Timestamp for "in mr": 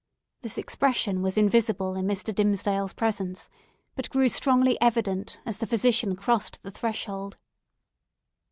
1.95-2.33